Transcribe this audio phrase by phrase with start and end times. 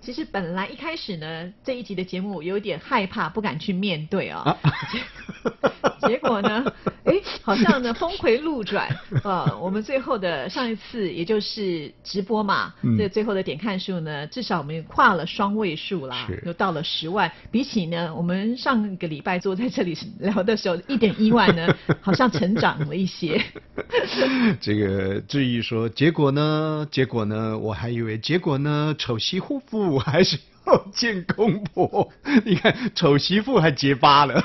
[0.00, 4.56] 其实本来一开始呢，这一集的节目有点害怕，不敢去面对哦。
[6.00, 6.64] 结 结果呢，
[7.04, 8.88] 哎，好像呢峰回路转，
[9.22, 17.30] 呃，我们最后的上一次也就是直播嘛，嗯这最后的点看数呢，至少我们跨了双位数啦是，又到了十万。
[17.50, 21.68] 比起呢，我们上个礼拜坐在这里聊的时候，一点一万呢，
[22.00, 23.42] 好像成长了一些。
[24.60, 26.86] 这个志毅说，结果呢？
[26.90, 27.58] 结果呢？
[27.58, 32.10] 我还以为结果呢，丑媳妇妇我还是要见公婆。
[32.44, 34.42] 你看，丑媳妇还结巴了。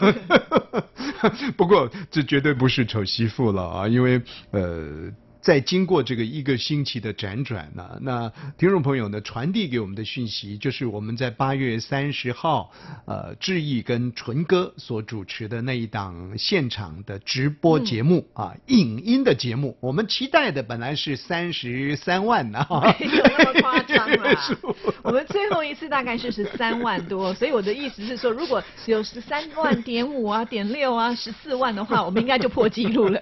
[1.57, 4.21] 不过这绝对不是丑媳妇了啊，因为
[4.51, 5.11] 呃。
[5.43, 12.71] 在经过这个一个星期的辗转呢，那听众朋友呢传递给我们的讯息，就是我们在八月三十号，
[13.05, 24.73] 呃，志毅跟纯哥所主持的那一档现场的直播节目、啊，影音的节目，我们期待的本来是三十三万呢、啊，没有那么夸张 啦是我。
[25.03, 33.19] 我们最后一次大概是十三万多，所以我的意思是说，如果有十三万点五啊、点六啊、十四万的话，我们应该就破纪录了。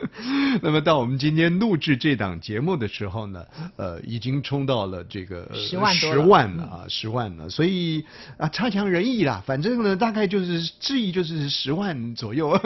[0.60, 3.44] 那么到我们今天录制这档节目的时候呢，
[3.76, 8.04] 呃，已经冲到了这个呃10万多十了万了啊，十万了，所以
[8.36, 9.42] 啊，差强人意啦。
[9.46, 12.58] 反正呢，大概就是质疑就是十万左右，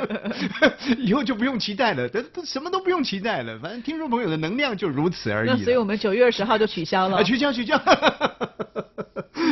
[0.98, 2.08] 以后就不用期待了，
[2.44, 5.50] 什么都不用期待了，反正听众朋友的能量就如此而已。
[5.50, 7.22] 那所以我们九月二十号就取消了啊，。
[7.22, 7.80] 取消取消。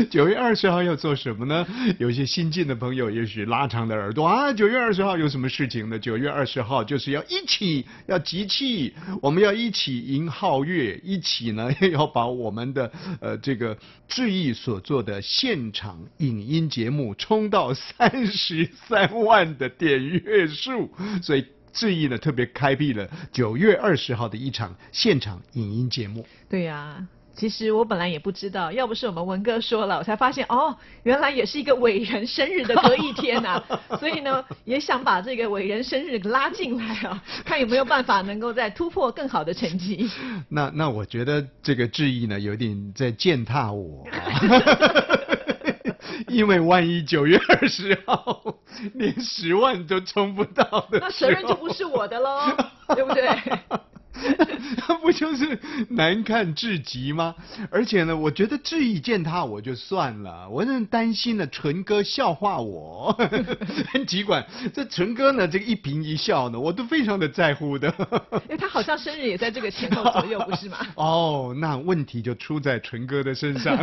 [0.10, 1.66] 九月二十号要做什么呢？
[1.98, 5.98] 有一些新进的朋友也许拉长了耳朵啊，九月二十号有什么事情呢？
[5.98, 12.90] 九月二十号就是要一起要集气，我们要一起迎皓月，一起呢 要把我们的
[13.20, 13.76] 呃这个
[14.08, 20.90] 志毅所做的现场影音节目冲到三十三万的点阅数，
[21.22, 21.44] 所以。
[21.74, 26.26] 志毅呢特别开辟了九月二十号的一场现场影音节目。
[26.46, 27.02] 对呀、
[27.34, 33.62] 其实我本来也不知道，要不是我们文哥说了，我才发现哦，原来也是一个伟人生日的隔一天呐、
[33.98, 40.08] 所以呢，也想把这个伟人生日拉进来啊，看有没有办法能够再突破更好的成绩。
[40.48, 44.12] 那那我觉得这个质疑呢，有点在践踏我、啊。
[46.28, 48.42] 因为万一九月二十号
[48.94, 52.40] 连十万都冲不到的那责任就不是我的喽，
[52.94, 53.28] 对不对？
[54.88, 55.58] 那不就是
[55.90, 57.34] 难看至极吗？
[57.70, 63.16] 而且呢，我觉得质疑践踏我就算了，我真担心呢，纯哥笑话我。
[64.06, 67.92] 尽管这纯哥呢，这个一颦一笑呢，我都非常的在乎的。
[68.44, 70.78] 因为他好像生日也在这个前后左右，不是吗？
[70.96, 73.76] 哦，那问题就出在纯哥的身上，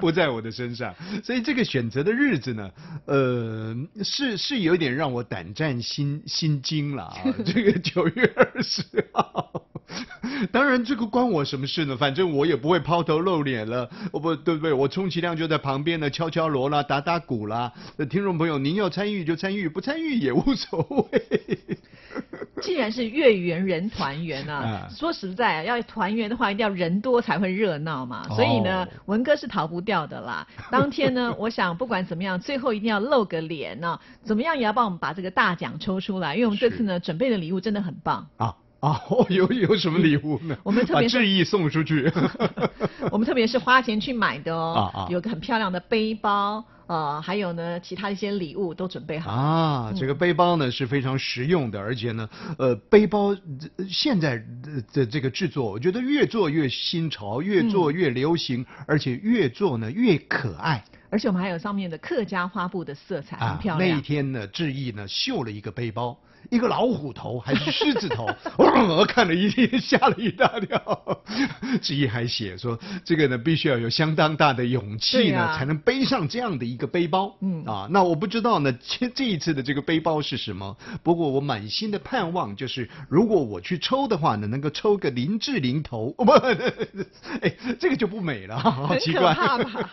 [0.00, 0.94] 不在我的身上。
[1.22, 2.70] 所以这个选择的日子呢，
[3.06, 7.16] 呃，是是有点让我胆战心心惊了啊。
[7.44, 8.82] 这个九月二十
[9.12, 9.37] 号。
[10.52, 11.96] 当然，这个关我什么事呢？
[11.96, 14.72] 反正我也不会抛头露脸了，我不对不对？
[14.72, 17.72] 我充其量就在旁边呢，敲敲锣啦，打打鼓啦。
[17.96, 21.58] 那听众朋友，您要参与就参与，不参与也无所谓。
[22.60, 28.26] 既然是月圆人团圆啊啊，说实在啊，要团圆的话，一定要人多才会热闹嘛。
[28.30, 30.46] 所以呢哦，文哥是逃不掉的啦。
[30.70, 38.28] 当天呢， 我想不管怎么样，最后一定要露个脸呢、怎么样也要帮我们把这个大奖抽出来，因为我们这次呢准备的礼物真的很棒。
[38.36, 40.56] 啊啊， 哦有有什么礼物呢？
[40.62, 42.10] 我们特别是把质疑送出去。
[43.10, 49.30] 我们特别是花钱去买的哦，啊啊有个很漂亮的背包，呃，还有呢其他一些礼物都准备好。
[49.32, 52.28] 啊，这个背包呢是非常实用的，而且呢，
[52.58, 54.42] 呃，背包呃现在
[54.92, 60.84] 的这个制作，我觉得越做越新潮，越做越流行，而且越做呢越可爱。
[61.10, 64.00] 而且我们还有上面的客家花布的色彩，很漂亮那一。
[64.02, 66.14] 天呢，志毅呢绣了一个背包，
[66.50, 69.48] 一个老虎头还是狮子头，我看了一
[69.78, 70.78] 吓了一大跳。
[71.82, 77.36] 志毅还写说，这个呢必须要有相当大的勇气呢，才能背上这样的一个背包。
[77.40, 80.76] 嗯啊，那我不知道呢，这这一次的这个背包是什么？
[81.02, 89.34] 不过我满心的盼望就是，如果我去抽的话呢，能够抽个林志玲头，不，哎，这个就不美了，好奇怪。
[89.34, 89.90] 怕吧？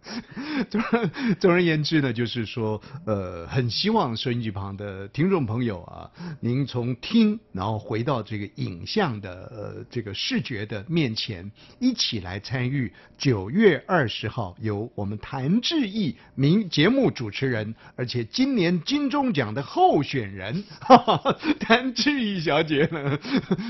[0.70, 6.08] 总而总而言之呢，就是说，呃，很希望收音机旁的听众朋友啊，
[6.38, 11.50] 您从听然后回到这个影像的呃这个视觉的面前，
[11.80, 23.18] 一起来参与九月二十号由我们谭志毅名节目主持人，而且今年金钟奖的候选人哈哈 谭志毅小姐呢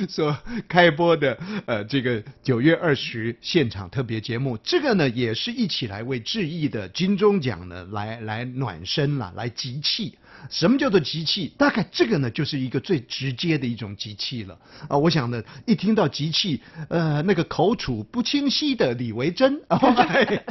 [0.07, 0.37] 所
[0.69, 10.19] 开播的呃这个九月二十现场特别节目，这个呢也是一起来为志毅的金钟奖呢来来暖身啦，来集气。
[10.49, 11.53] 什么叫做集气？
[11.59, 14.59] 大概这个呢，就是一个最直接的一种集气了
[14.89, 14.97] 啊！
[14.97, 20.43] 我想呢，一听到集气，呃，那个口吐不清晰的李维珍， 哎，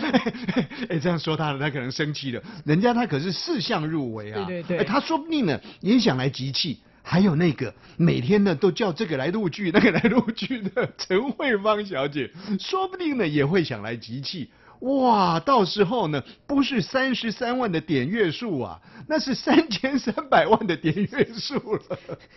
[0.89, 2.43] 哎这样说他了，他可能生气了。
[2.65, 6.79] 人家他可是四项入围啊，对对对哎他说不定呢也想来集气。
[7.01, 14.47] 还有那个每天呢都叫这个来录剧，那个来录剧的陈慧芳小姐，说不定呢也会想来集气。
[14.81, 21.81] 哇，到时候呢，不是三十三万的点阅数啊，那是三千三百万的点阅数了。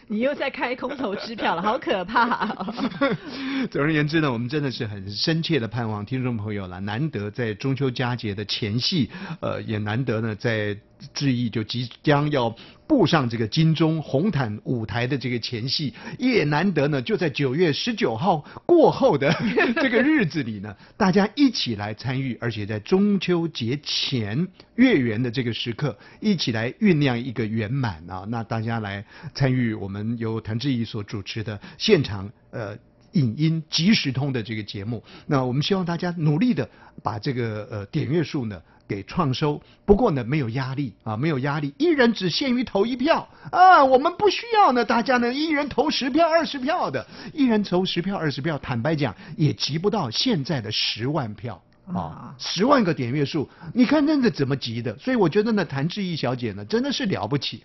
[0.08, 2.74] 你又在开空头支票了，好可怕、啊！
[3.70, 9.08] 总而言之呢，我们真的是很深切的盼望听众朋友了，难得在中秋佳节的前夕，
[9.40, 10.76] 呃，也难得呢在
[11.14, 12.54] 志毅就即将要
[12.86, 19.32] 步上这个金钟红毯舞台的这个前戏，也难得呢就在九月十九号过后的
[19.80, 28.24] 这个日子里呢， 大家一起来参与，而且在中秋节前月圆的这个时刻，一起来酝酿一个圆满啊！
[28.28, 29.04] 那大家来
[29.34, 32.76] 参与我们由谭志毅所主持的现场呃。
[33.12, 36.66] 影音即时通的这个节目，那我们希望大家努力的
[37.02, 38.58] 把这个呃点阅数呢
[38.92, 39.58] 给创收。
[39.86, 43.82] 不过呢，没有压力啊，没有压力，一人只限于投一票啊。
[43.82, 51.62] 我们不需要呢，大家呢一人投十票、二十票的，一人投十票、二十票，坦白讲也集不到现在的十万票。
[51.92, 54.96] 啊，十万个点阅数，你看那个怎么集的？
[54.98, 57.64] 所以我觉得呢，谭志毅小姐呢，真的是了不起。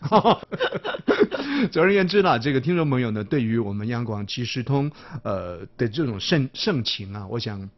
[1.71, 4.91] 总而言之呢，这个听众朋友呢，对于我们央广即时通
[5.23, 7.69] 呃的这种盛盛情啊，我想。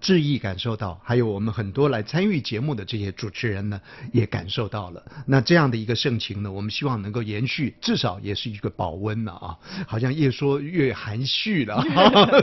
[0.00, 3.80] 致意感受到，还有我们很多来参与节目的这些主持人呢，
[4.12, 5.02] 也感受到了。
[5.26, 9.56] 那这样的一个盛情呢，我们希望能够延续，至少也是一个保温了啊。
[9.86, 11.82] 好像越说越含蓄了。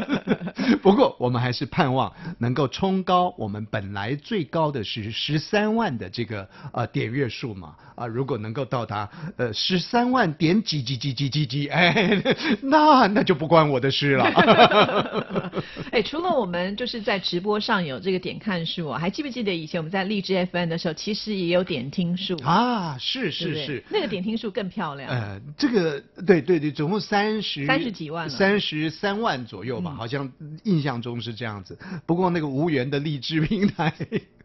[0.81, 12.21] 不过我们还是盼望能够冲高，我们本来最高的是十三万的这个呃点阅数嘛啊，如果能够到达呃十三万点几几几几几几，哎，
[12.61, 14.25] 那那就不关我的事了。
[15.91, 22.97] 哎，除了我们就是在直播上有这个点看数啊，还记不记得以前我们在荔枝 FM 的时候，其实也有点听数啊？
[22.97, 25.09] 是是对是，那个点听数更漂亮。
[25.09, 30.31] 呃，这个对对对，总共三十三十几万三十三万左右吧，嗯好像
[30.63, 31.77] 印象中是这样子。
[32.05, 33.93] 不过那个无缘的荔枝平台，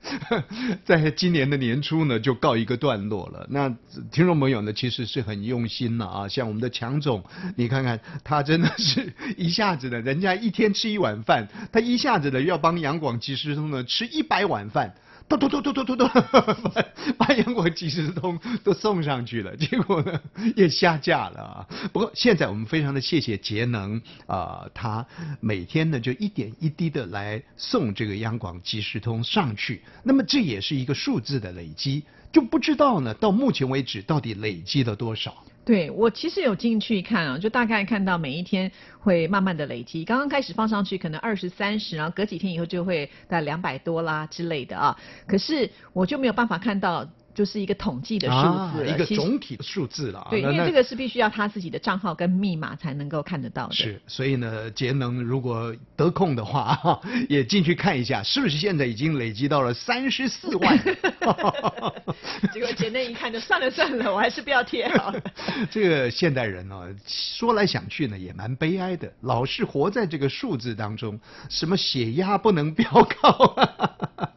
[0.85, 3.47] 在今年的年初呢就告一个段落了。
[3.51, 3.69] 那
[4.11, 7.23] 听众朋友呢，其实是很用心了啊，像我们的强总，
[7.57, 14.95] 你看看他真的是 一下子的，人家一天吃一碗饭，他一下子的要帮杨广及时通呢吃一百碗饭。
[15.37, 16.09] 嘟嘟嘟嘟嘟嘟嘟，
[17.19, 20.21] 把把杨广即时通都送上去了， 结果呢
[20.57, 21.67] 也下架了啊。
[21.93, 25.07] 不过现在我们非常的谢谢节能啊、他
[25.41, 35.35] 每天呢就一点一滴的来送这个央广即时通上去，那么这也是一个数字的累积，就不知道呢到目前为止到底累积了多少。
[35.65, 40.05] 对我其实有进去看啊，就大概看到每一天会慢慢的累积。
[40.05, 44.99] 刚刚开始放上去可能二十三十，然后隔几天以后就会大概两百多啦之类的啊。
[45.27, 50.29] 可是我就没有办法看到就是一个统计的数字，啊、一个总体的数字了啊。
[50.31, 53.75] 对，因为这个是必须要他自己的账号跟密码才能够看得到的。
[53.75, 60.79] 是，所以呢，节能如果得空的话， 也进去看一下，是不是现在已经累积到了三十四万？
[62.53, 65.21] 结果节能一看就算了算了，我还是不要贴好了。
[65.71, 71.19] 这个现代人呢、说来想去呢，也蛮悲哀的，老是活在这个数字当中，
[71.49, 74.31] 什么血压不能飙高啊，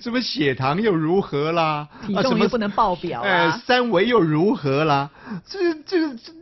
[0.00, 3.62] 什么血糖又如何啦，体重又不能爆表哎，啊。
[3.64, 5.10] 三围又如何啦？
[5.46, 5.98] 这这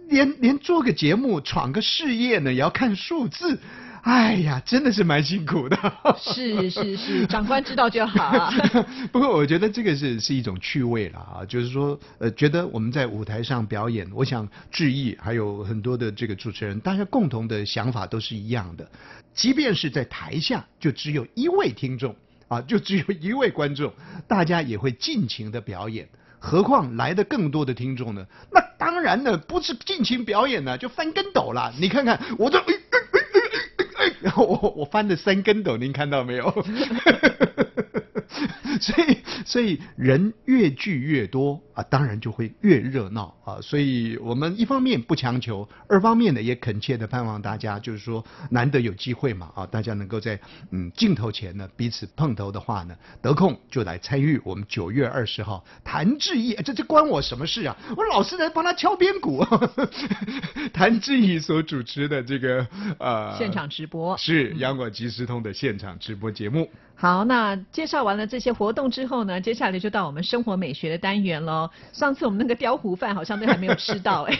[0.09, 3.59] 连连做个节目、闯个事业呢，也要看数字。
[4.03, 5.77] 哎呀，真的是蛮辛苦的。
[6.17, 8.51] 是是是，长官知道就好啊。
[9.13, 18.89] 不过我觉得这个是是一种趣味了啊，就是说，呃，觉得我们在舞台上表演，我想志毅还有很多的这个主持人，大家共同的想法都是一样的，
[19.35, 22.17] 即便是在台下就只有一位听众
[22.51, 23.93] 啊，就只有一位观众，
[24.27, 26.09] 大家也会尽情的表演。
[26.41, 28.27] 何况来的更多的听众呢？
[28.51, 31.73] 那当然呢，不是尽情表演呢，就翻跟斗啦。
[31.79, 32.59] 你看看我这。
[32.59, 33.31] 哎哎哎
[33.79, 36.65] 哎哎哎我我翻了三跟斗，您看到没有？
[38.81, 43.59] 所以所以人越聚越多啊，当然就会越热闹啊。
[43.61, 50.39] 所以我们一方面不强求，二方面呢也恳切的盼望大家，就是说难得有机会嘛啊，大家能够在
[50.71, 57.77] 嗯镜头前呢彼此碰头的话呢，得空就来参与我们九月二十号谭志毅，这这关我什么事啊？
[57.97, 59.45] 我老是在帮他敲边鼓。
[60.73, 62.67] 谭志毅所主持的这个
[62.99, 66.71] 呃现场直播是央广即时通的现场直播节目。
[66.95, 71.71] 好，那介绍完了这些活动之后呢，接下来就到我们生活美学的单元喽。
[71.93, 74.39] 上次我们那个雕糊饭好像都还没有吃到 哎。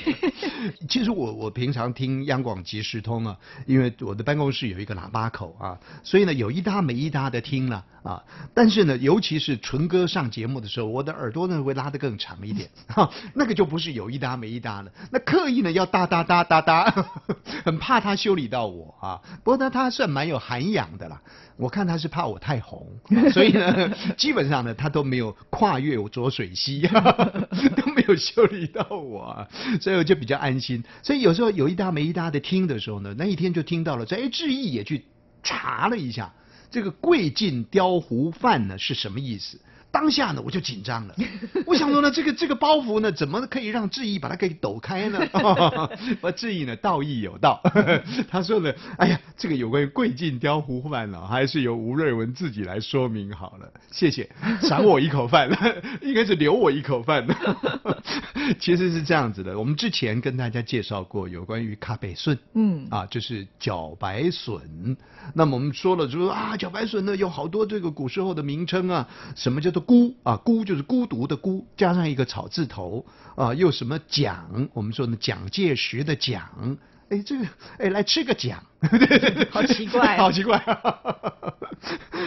[0.89, 8.23] 其实我我平常听央广即时通啊，因为我的办公室有一个喇叭口啊，所以呢有一搭没一搭的听了啊。
[8.55, 17.07] 但是呢，尤其是纯哥上节目的时候，我的耳朵呢会拉得更长一点，哈， 那个就不是有一搭没一搭了，那刻意呢要哒哒哒哒哒，
[17.65, 19.21] 很怕他修理到我啊。
[19.45, 21.21] 不过呢，他算蛮有涵养的啦。
[21.57, 22.87] 我看他是怕我太红，
[23.35, 26.83] 所以呢，基本上呢，他都没有跨越我浊水溪，
[27.75, 29.49] 都没有修理到我，
[29.81, 30.85] 所以我就比较安心。
[31.03, 35.03] 所以有时候有一搭没一搭的听的时候呢，那一天就听到了，哎，志毅也去
[35.43, 36.31] 查了一下，
[36.71, 39.59] 这个贵进雕糊饭呢是什么意思。
[39.93, 41.15] 当下呢，我就紧张了。
[41.67, 45.19] 我想说呢，这个这个包袱呢，怎么可以让志毅把它给抖开呢？
[46.23, 47.61] 我志毅呢，道义有道。
[48.31, 53.69] 他说呢，哎呀，这个有关于贵晋雕胡饭呢，还是由吴瑞文自己来说明好了。
[53.91, 54.31] 谢谢，
[54.63, 55.51] 赏我一口饭，
[56.03, 57.27] 应该是留我一口饭。
[58.61, 64.97] 其实是这样子的，我们之前跟大家介绍过有关于卡北顺，嗯，啊，就是茭白笋。
[65.35, 69.80] 那么我们说了，就说啊，茭白笋呢有好多这个古时候的名称啊，什么叫做？
[69.81, 74.69] 孤啊，孤就是孤独的孤，加上一个草字头啊，又什么蒋？
[74.73, 77.47] 我们说呢，蒋介石的蒋，哎，这个
[77.79, 78.63] 哎，来吃个蒋，
[79.51, 80.63] 好奇怪， 好奇怪。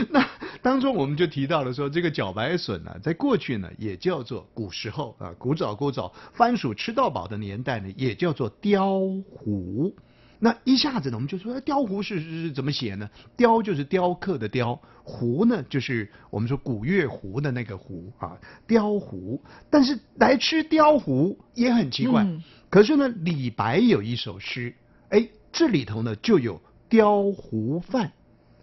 [0.10, 0.28] 那
[0.62, 9.96] 当中我们就提到了说，这个茭白笋呢，在过去呢也叫做古时候啊，古早古早番薯吃到饱的年代呢，也叫做雕糊。
[10.44, 13.10] 那一下子呢，我们就说雕壶是是怎么写呢？
[13.38, 19.42] 雕就是雕刻的雕，壶呢就是我们说古月胡的那个壶啊，雕壶。
[19.70, 22.28] 但是来吃雕壶也很奇怪。
[22.70, 24.76] 可是呢，李白有一首诗，
[25.08, 28.12] 哎，这里头呢就有雕壶饭，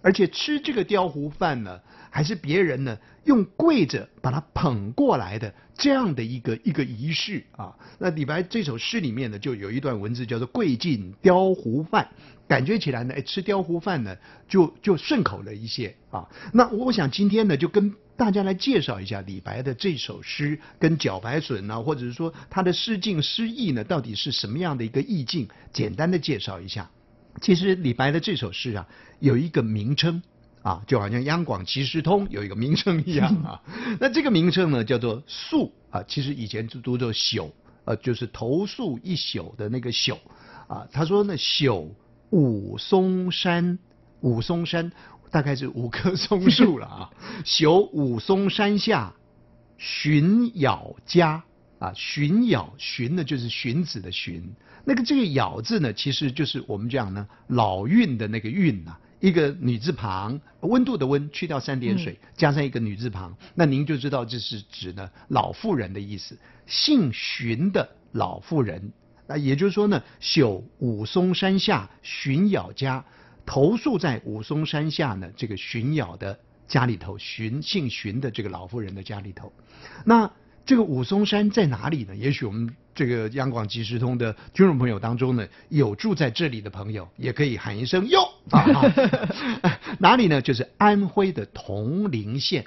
[0.03, 1.81] 而且吃这个雕糊饭呢。
[2.13, 7.73] 还是别人呢用跪着把它捧过来的这样的一个一个仪式啊。
[8.01, 12.09] 那李白这首诗里面呢，就有一段文字叫做“跪进雕糊饭”，
[12.49, 14.17] 感觉起来呢，哎，吃雕糊饭呢
[14.49, 16.29] 就就顺口了一些啊。
[16.53, 25.49] 那我想今天呢，就跟大家来介绍一下李白的这首诗跟茭白笋呢，或者是说他的诗境诗意呢，到底是什么样的一个意境？
[25.73, 26.91] 简单的介绍一下。
[27.41, 28.87] 其实李白的这首诗啊，
[29.19, 30.23] 有一个名称。
[30.63, 33.63] 啊，就好像央广即时通有一个名称一样啊。
[33.99, 37.51] 那这个名称呢，叫做“宿”啊，其实以前就读作“宿”，
[37.87, 40.19] 呃，就是投宿一宿的那个“宿”
[40.69, 40.87] 啊。
[40.93, 41.97] 他说呢，“宿
[42.29, 43.79] 武松山，
[44.21, 44.93] 武松山
[45.31, 47.11] 大概是五棵松树了啊。
[47.47, 49.15] 宿武松山下，
[49.79, 51.43] 寻咬家
[51.81, 58.97] 啊，荀咬荀呢就是荀子的荀，那个这个咬字呢，其实就是我们讲呢老韵的那个韵呐。
[59.19, 68.93] 一个女字旁，温度的温，去掉三点水，加上一个女字旁，那您就知道这是指呢老妇人的意思，姓荀的老妇人。
[69.27, 73.05] 那也就是说呢，朽武松山下荀咬家，
[73.45, 79.53] 投宿在武松山下呢这个荀咬的家里头，荀姓荀的这个老妇人的家里头。
[80.07, 80.33] 那
[80.65, 82.15] 这个武松山在哪里呢？
[82.17, 82.75] 也许我们。
[82.93, 88.83] 这个央广即时通的听众朋友当中呢，有住在这里的朋友，也可以喊一声哟 啊！
[89.99, 90.43] 哪里呢？
[90.43, 92.63] 就是安徽的铜陵县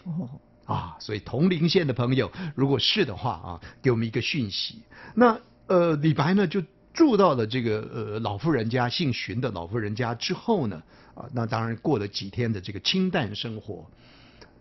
[0.65, 0.95] 啊。
[0.99, 4.81] 所以铜陵县的朋友，如果是的话啊，给我们一个讯息。
[5.13, 10.81] 那呃，李白呢就住到了这个呃老妇人家，姓荀的老妇人家之后呢
[11.13, 13.85] 啊，那当然过了几天的这个清淡生活。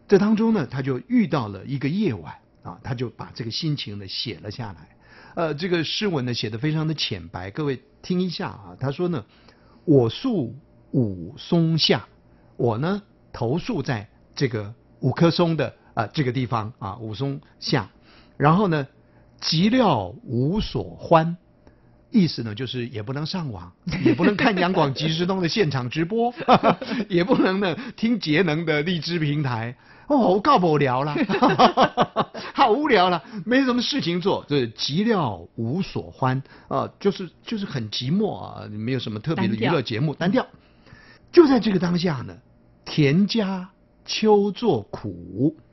[0.06, 4.88] 这当中呢，他就遇到了一个夜晚啊，他就把这个心情呢写了下来。
[5.35, 8.76] 呃，这个诗文呢写的非常的浅白，各位听一下啊。
[8.78, 9.25] 他说呢，
[9.85, 10.54] 我宿
[10.92, 12.07] 武松下，
[12.57, 13.02] 我呢
[13.33, 17.90] 投宿在这个五棵松的啊这个地方啊武松下，
[18.37, 18.87] 然后呢，
[19.40, 21.37] 寂寥无所欢，
[22.12, 23.73] 意思呢就是也不能上网，
[24.04, 26.33] 也不能看阳广即时通的现场直播，
[27.09, 29.75] 也不能呢听节能的荔枝平台。
[30.09, 31.16] 哦，够无聊了，
[32.52, 40.47] 好无聊了，没什么事情做，这寂寥无所欢啊，就是就是很寂寞啊，没有什么特别的娱乐节目，单调。
[41.31, 42.37] 就在这个当下呢，
[42.85, 43.71] 田家
[44.04, 45.71] 秋作苦，哎，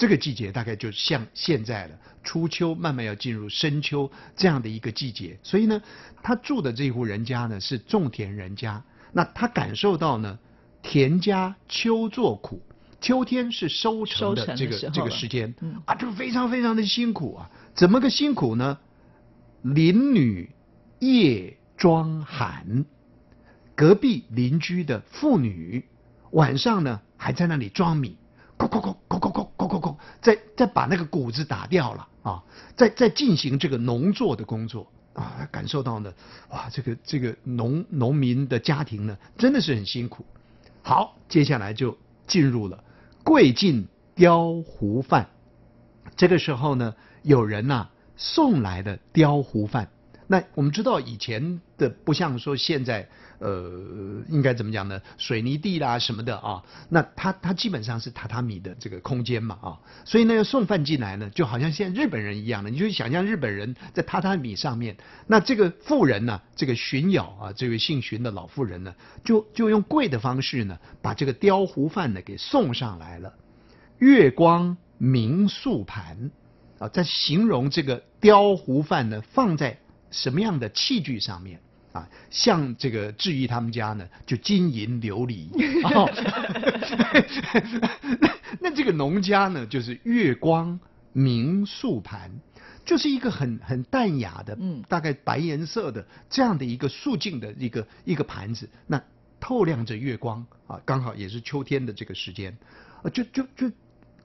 [0.00, 5.82] 这个季节大概就像现在了，初秋慢慢要进入深秋这样的一个季节，所以呢，
[6.22, 10.38] 他住的这一户人家呢，是种田人家，那他感受到呢，
[10.80, 12.62] 田家秋作苦，
[13.02, 15.54] 秋天是收成的这个这个时间，
[15.84, 18.78] 啊，就非常非常的辛苦啊，怎么个辛苦呢？
[19.60, 20.50] 林女
[21.00, 22.86] 夜妆寒，
[23.76, 25.84] 隔壁邻居的妇女
[26.30, 28.16] 晚上呢，还在那里装米，
[28.56, 29.59] 咕咕咕咕咕咕。
[30.20, 32.42] 再再把那个谷子打掉了啊，
[32.76, 36.12] 再再进行这个农作的工作啊，感受到呢，
[36.50, 40.24] 哇，这个这个农农民的家庭呢真的是很辛苦。
[40.82, 42.82] 好，接下来就进入了
[43.22, 45.28] 贵进雕壶饭。
[46.16, 49.90] 这个时候呢，有人呐、送来的雕壶饭。
[50.30, 53.08] 那我们知道以前的不像说现在，
[53.40, 55.02] 呃，应该怎么讲呢？
[55.18, 64.96] 水泥地啦什么的啊，那它它基本上是榻榻米的这个空间嘛啊，所以呢要送饭进来呢，就好像现在日本人一样的，你就想象日本人在榻榻米上面，
[65.26, 68.94] 那这个妇人呢，这个荀瑶啊，这位姓荀的老妇人呢，
[69.24, 73.34] 就就用跪的方式呢，把这个雕壶饭呢给送上来了。
[73.98, 76.30] 月光明素盘
[76.78, 79.76] 啊，在形容这个雕壶饭呢放在
[80.10, 81.60] 什么样的器具上面
[81.92, 82.08] 啊？
[82.30, 85.48] 像这个志毅他们家呢，就金银琉璃。
[85.94, 86.10] 哦
[88.20, 90.78] 那那这个农家呢，就是月光
[91.12, 92.30] 明素盘。
[92.82, 99.00] 就是一个很很淡雅的，嗯大概白颜色的这样的一个素净的一个一个盘子，那
[99.38, 102.56] 透亮着月光啊，刚好也是秋天的这个时间，
[103.02, 103.70] 啊，就就就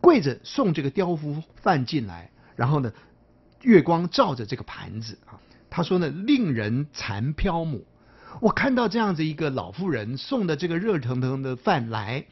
[0.01, 2.91] 跪着送这个雕夫饭进来，然后呢，
[3.61, 5.37] 月光照着这个盘子啊，
[5.75, 7.81] 他说呢，令人馋缥缈。
[8.39, 12.25] 我看到这样子一个老妇人送的这个热腾腾的饭来，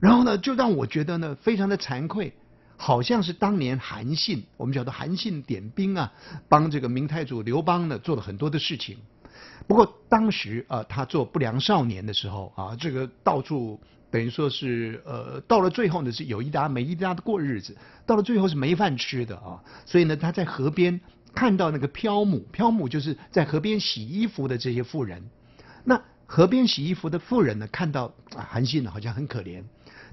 [0.00, 2.32] 然后呢，就让我觉得呢，非常的惭愧。
[2.76, 6.12] 好像是当年韩信，我们叫做韩信点兵啊，
[6.48, 8.96] 帮这个明太祖刘邦呢做了很多的事情。
[9.68, 13.78] 不过当时啊、他做不良少年的时候啊，这个到处
[14.10, 19.62] 等于说是呃，到了最后呢是有一搭没一搭的过日子，到了最后是没饭吃的啊。
[19.86, 21.00] 所以呢，他在河边
[21.34, 25.22] 看到那个漂母，漂母就是在河边洗衣服的这些妇人。
[25.84, 29.62] 那河边洗衣服的妇人呢，看到啊韩信呢好像很可怜，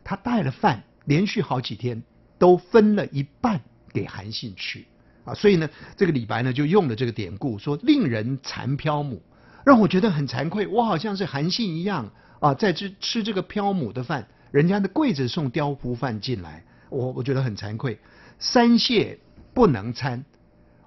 [0.04, 2.04] 他带了饭，连续好几天
[2.38, 3.62] 都分了一半
[3.94, 4.84] 给韩信吃。
[5.26, 9.22] 啊，所以呢，这个李白呢就用了这个典故，说令人馋漂母，
[9.66, 18.00] 让我觉得很惭愧，我好像是韩信一样啊，在吃吃这个漂母的饭，人家的跪着送雕糊饭进来，我我觉得很惭愧，
[18.40, 19.20] 三谢
[19.54, 20.24] 不能餐，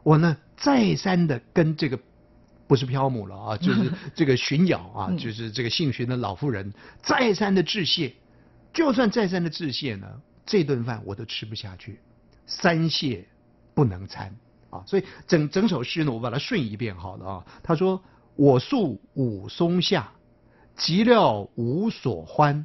[0.03, 1.99] 我呢再三的跟这个。
[2.67, 8.13] 不是漂母了啊， 就是这个荀瑶啊，嗯就是这个姓荀的老妇人，再三的致谢，
[8.73, 10.07] 就算再三的致谢呢，
[10.47, 11.99] 这顿饭我都吃不下去，
[12.47, 13.27] 三谢
[13.75, 14.37] 不能餐
[14.71, 14.85] 啊。
[14.87, 17.47] 所以整整首诗呢，我把它顺一遍好了啊。
[17.65, 18.01] 他说
[18.39, 20.13] ：“我宿武松下，
[20.77, 22.65] 寂寥无所欢。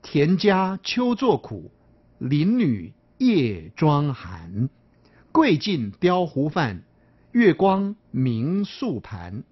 [0.00, 1.70] 田家秋作苦，
[2.16, 4.70] 邻女夜妆寒。
[5.34, 6.80] 贵尽雕壶饭，
[7.32, 9.42] 月光明素盘。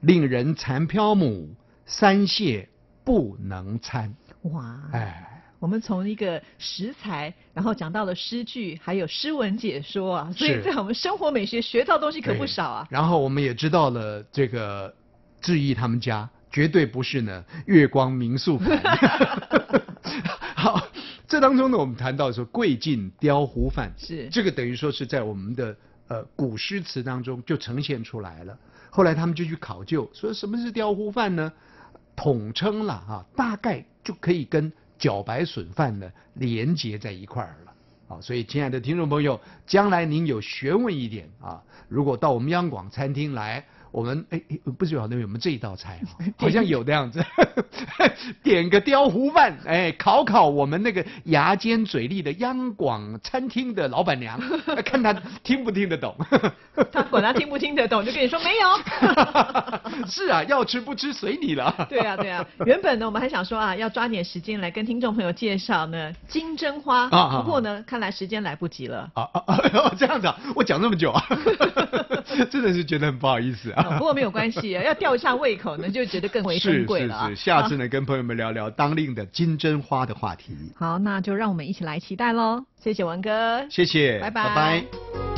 [0.00, 1.48] 令人残飘母，
[1.86, 2.68] 三谢
[3.02, 4.14] 不能餐。”
[4.52, 12.86] 哇，哎，我们从一个食材，然后讲到了诗句，还有诗文解说啊，所以在我们生活美学学到东西可不少啊。
[12.90, 14.94] 然后我们也知道了这个
[15.40, 18.78] 志毅他们家绝对不是呢月光明素盘。
[21.32, 25.74] 好，这当中呢，我们谈到说贵尽雕糊饭，是这个等于说是在我们的
[26.08, 28.58] 呃古诗词当中就呈现出来了。
[28.90, 31.50] 后来他们就去考究，说什么是雕糊饭呢？
[32.14, 37.72] 统称了啊，大概就可以跟茭白笋饭呢连接在一块儿了。
[38.14, 46.08] 啊，所以亲爱的听众朋友，将来您有学问一点啊，如果到我们央广餐厅来，我们哎哎，不知道那有没有这一道菜啊？
[46.38, 47.24] 好像有的样子，
[48.42, 54.40] 点个雕糊饭，哎，考考我们那个牙尖嘴利的央广餐厅的老板娘，
[54.84, 55.12] 看她
[55.44, 56.16] 听不听得懂。
[56.90, 58.68] 他管他听不听得懂，就跟你说没有。
[60.08, 61.86] 是啊，要吃不吃随你了。
[61.88, 62.44] 对啊，对啊。
[62.64, 67.08] 原本呢，我们还想说啊，要抓点时间来跟听众朋友介绍呢金针花。
[67.10, 69.10] 啊啊不过呢，看来时间来不及了。
[69.14, 69.94] 啊啊啊！
[69.98, 71.22] 这样子啊，我讲这么久啊，
[72.50, 73.81] 真的是觉得很不好意思啊。
[73.82, 77.28] 啊不过没有关系，要吊一下胃口呢，就觉得更为珍贵了啊。
[77.28, 80.54] 是是，下次呢跟朋友们聊聊当令的金针花的话题。
[80.76, 82.64] 好，那就让我们一起来期待喽。
[82.78, 85.31] 谢谢文哥，谢谢，拜拜拜拜